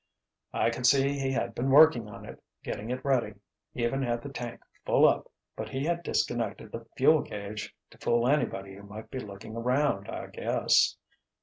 "I 0.55 0.71
could 0.71 0.87
see 0.87 1.13
he 1.19 1.31
had 1.31 1.53
been 1.53 1.69
working 1.69 2.07
on 2.09 2.25
it, 2.25 2.41
getting 2.63 2.89
it 2.89 3.05
ready—even 3.05 4.01
had 4.01 4.23
the 4.23 4.29
tank 4.29 4.61
full 4.83 5.07
up, 5.07 5.29
but 5.55 5.69
he 5.69 5.85
had 5.85 6.01
disconnected 6.01 6.71
the 6.71 6.87
fuel 6.97 7.21
gauge 7.21 7.75
to 7.91 7.99
fool 7.99 8.27
anybody 8.27 8.73
who 8.73 8.81
might 8.81 9.11
be 9.11 9.19
looking 9.19 9.55
around, 9.55 10.09
I 10.09 10.25
guess." 10.25 10.97